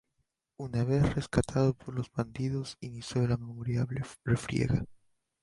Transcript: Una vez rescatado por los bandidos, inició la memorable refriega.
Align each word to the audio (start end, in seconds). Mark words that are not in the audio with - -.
Una 0.57 0.83
vez 0.83 1.13
rescatado 1.13 1.75
por 1.75 1.93
los 1.93 2.11
bandidos, 2.11 2.75
inició 2.79 3.27
la 3.27 3.37
memorable 3.37 4.01
refriega. 4.25 4.83